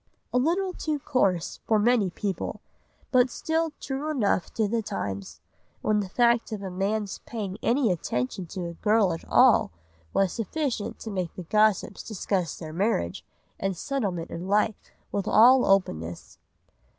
A 0.33 0.39
little 0.39 0.73
too 0.73 0.97
coarse 0.97 1.59
for 1.67 1.77
many 1.77 2.09
people, 2.09 2.59
but 3.11 3.29
still 3.29 3.71
true 3.79 4.09
enough 4.09 4.51
to 4.55 4.67
the 4.67 4.81
times, 4.81 5.41
when 5.83 5.99
the 5.99 6.09
fact 6.09 6.51
of 6.51 6.63
a 6.63 6.71
man's 6.71 7.19
paying 7.27 7.59
any 7.61 7.91
attention 7.91 8.47
to 8.47 8.65
a 8.65 8.73
girl 8.73 9.13
at 9.13 9.23
all 9.29 9.69
was 10.11 10.33
sufficient 10.33 10.97
to 11.01 11.11
make 11.11 11.35
the 11.35 11.43
gossips 11.43 12.01
discuss 12.01 12.57
their 12.57 12.73
marriage 12.73 13.23
and 13.59 13.77
settlement 13.77 14.31
in 14.31 14.47
life 14.47 14.89
with 15.11 15.27
all 15.27 15.67
openness. 15.67 16.39